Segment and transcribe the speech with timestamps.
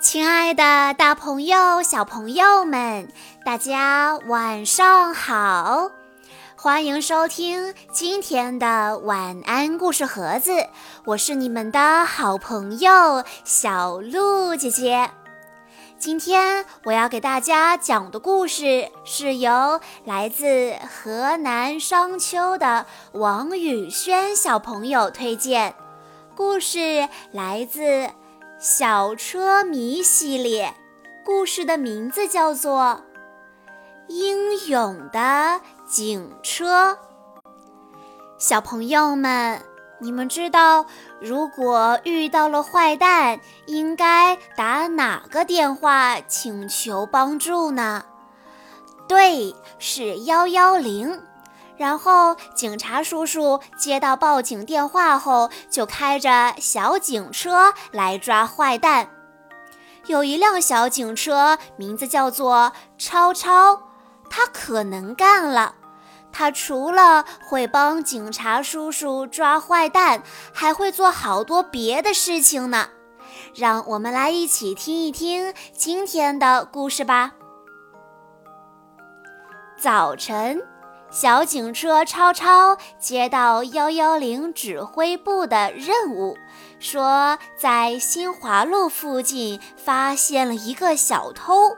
[0.00, 3.06] 亲爱的，大朋友、小朋友们，
[3.44, 5.90] 大家晚上好！
[6.56, 10.68] 欢迎收听今天的晚安故事盒子，
[11.04, 15.10] 我是你们的好朋友小鹿姐姐。
[15.98, 25.74] 今天我要给大家讲的故事是由来自河南商丘的王宇轩小朋友推荐，
[26.34, 28.08] 故事来自。
[28.62, 30.74] 小车迷系列
[31.24, 33.00] 故事的名字叫做
[34.08, 36.92] 《英勇的警车》。
[38.36, 39.62] 小朋友们，
[39.98, 40.84] 你们知道
[41.22, 48.04] 如果遇到了坏蛋，应该打哪个电话请求帮助呢？
[49.08, 51.18] 对，是幺幺零。
[51.80, 59.08] 然后，警察叔叔接到报警电话后，就开着小警车来抓坏蛋。
[60.04, 63.80] 有一辆小警车，名字叫做超超，
[64.28, 65.76] 他可能干了。
[66.30, 72.88] 他除了会帮警察叔叔抓坏蛋，还会做好多别的事情呢。
[73.54, 77.32] 让我们来一起听一听今天的故事吧。
[79.78, 80.60] 早晨。
[81.10, 86.38] 小警车超超接到幺幺零指挥部的任务，
[86.78, 91.76] 说在新华路附近发现了一个小偷。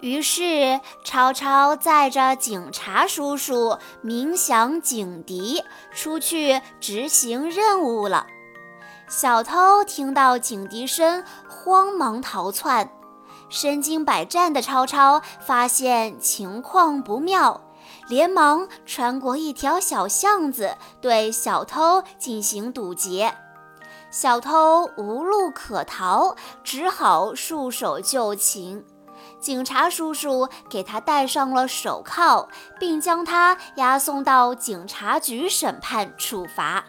[0.00, 8.24] 于是超超载着警察叔叔鸣响警笛，出去执行任务了。
[9.08, 12.88] 小偷听到警笛声，慌忙逃窜。
[13.48, 17.60] 身经百战的超超发现情况不妙。
[18.08, 23.34] 连忙穿过一条小巷子，对小偷进行堵截。
[24.10, 28.84] 小偷无路可逃，只好束手就擒。
[29.40, 36.84] 警察叔叔给他戴上了手铐，并将他押送到警察局审判处罚。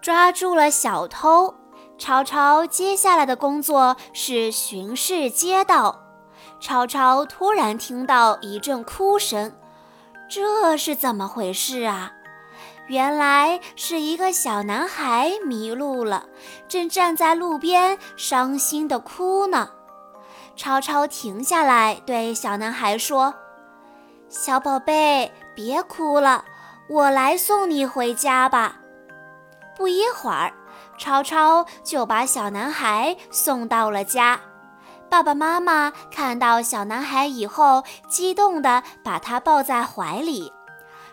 [0.00, 1.54] 抓住了小偷，
[1.98, 6.00] 超超接下来的工作是巡视街道。
[6.60, 9.52] 超超突然听到一阵哭声。
[10.34, 12.10] 这是怎么回事啊？
[12.88, 16.26] 原来是一个小男孩迷路了，
[16.66, 19.70] 正站在路边伤心地哭呢。
[20.56, 23.32] 超超停下来对小男孩说
[24.28, 26.44] ：“小宝贝，别哭了，
[26.88, 28.80] 我来送你回家吧。”
[29.78, 30.52] 不一会儿，
[30.98, 34.40] 超超就把小男孩送到了家。
[35.14, 40.52] 爸爸妈妈看到小男孩以后，激动地把他抱在怀里。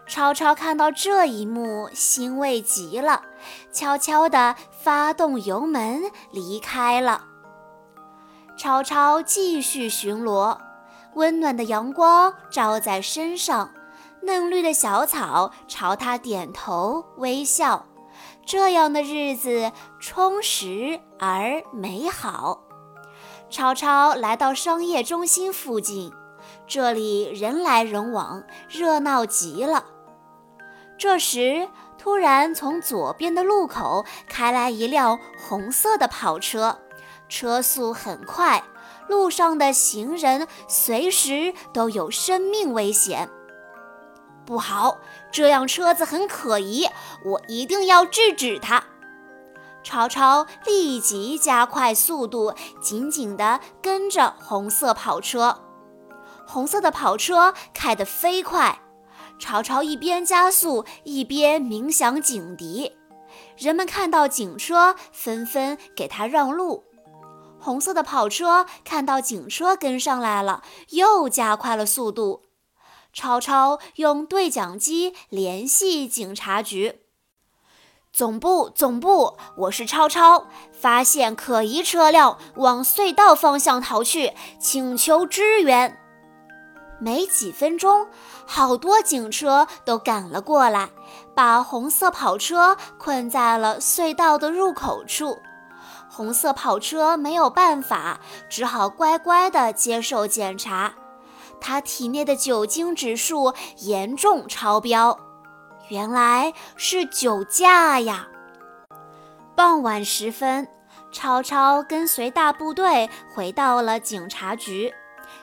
[0.07, 3.21] 超超看到这一幕，欣慰极了，
[3.71, 6.01] 悄悄地发动油门
[6.31, 7.25] 离开了。
[8.57, 10.57] 超超继续巡逻，
[11.13, 13.69] 温暖的阳光照在身上，
[14.23, 17.85] 嫩绿的小草朝他点头微笑。
[18.47, 22.63] 这样的日子充实而美好。
[23.51, 26.13] 超超来到商业中心附近，
[26.65, 29.83] 这里人来人往，热闹极了。
[30.97, 31.67] 这时，
[31.97, 36.79] 突然从左边的路口开来一辆红色的跑车，
[37.27, 38.63] 车速很快，
[39.09, 43.29] 路上的行人随时都有生命危险。
[44.45, 44.97] 不好，
[45.29, 46.87] 这辆车子很可疑，
[47.25, 48.81] 我一定要制止它。
[49.83, 55.59] 超超立即加快速度，紧紧地跟着红色跑车。
[56.45, 58.81] 红色的跑车开得飞快，
[59.39, 62.93] 超超一边加速一边鸣响警笛。
[63.57, 66.83] 人们看到警车，纷纷给他让路。
[67.59, 72.43] 红色的跑车看到警车跟上来了，又加快了速度。
[73.13, 77.01] 超超用对讲机联系警察局。
[78.13, 85.97] 总部，总部，我是超超，发现可疑车辆往隧道方向逃去，请求支援。
[86.99, 88.07] 没几分钟，
[88.45, 90.89] 好多警车都赶了过来，
[91.33, 95.37] 把红色跑车困在了隧道的入口处。
[96.09, 98.19] 红色跑车没有办法，
[98.49, 100.93] 只好乖乖地接受检查，
[101.61, 105.17] 他体内的酒精指数严重超标。
[105.91, 108.29] 原来是酒驾呀！
[109.57, 110.65] 傍晚时分，
[111.11, 114.93] 超超跟随大部队回到了警察局。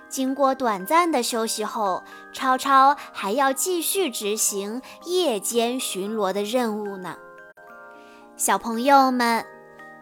[0.09, 2.03] 经过短暂的休息后，
[2.33, 7.15] 超超还要继续执行夜间巡逻的任务呢。
[8.39, 9.45] 小朋友们，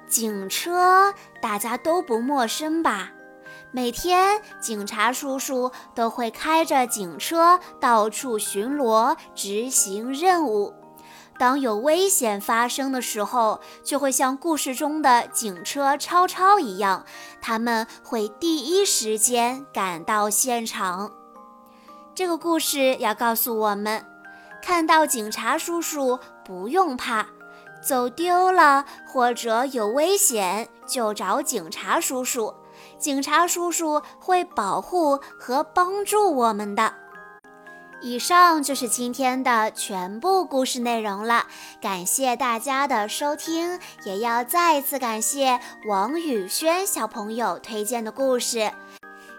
[0.07, 1.13] 警车
[1.43, 3.11] 大家都不陌生吧？
[3.77, 10.73] 每天，警察叔叔都会开着警车到处巡逻，执行任务。
[11.39, 17.05] 当有危险发生的时候，就会像故事中的警车超超一样，
[17.43, 21.13] 他们会第一时间赶到现场。
[22.15, 24.03] 这个故事要告诉我们：
[24.63, 27.27] 看到警察叔叔不用怕，
[27.87, 32.55] 走丢了或者有危险就找警察叔叔，
[32.99, 36.95] 警察叔叔会保护和帮助我们的。
[38.03, 41.47] 以上就是今天的全部故事内容了，
[41.81, 45.59] 感谢大家的收听，也要再次感谢
[45.89, 48.71] 王宇轩小朋友推荐的故事。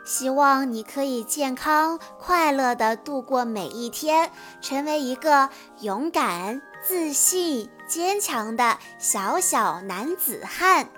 [0.03, 5.49] 希望你可以健康快乐地度过每一天，成为一个
[5.81, 10.89] 勇敢、自信、坚强的小小男子汉。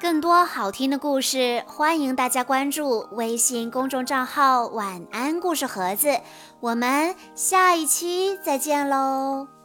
[0.00, 6.18] 更多好听的故事，欢迎大家关注微信公众账号“晚安故事盒子”。
[6.60, 9.59] 我们下一期再见喽！